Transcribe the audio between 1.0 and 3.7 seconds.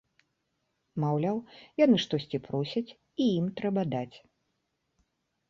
Маўляў, яны штосьці просяць, і ім